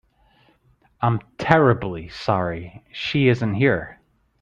[0.99, 3.99] I'm terribly sorry she isn't here.